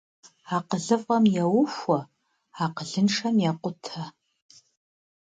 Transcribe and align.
АкъылыфӀэм 0.55 1.23
еухуэ, 1.43 1.99
акъылыншэм 2.63 3.35
екъутэ. 3.51 4.03